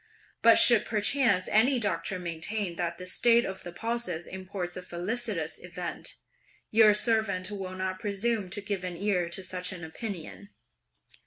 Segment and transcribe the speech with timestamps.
[0.41, 5.59] But should perchance (any doctor maintain) that this state of the pulses imports a felicitous
[5.59, 6.15] event,
[6.71, 10.49] your servant will not presume to give an ear to such an opinion!"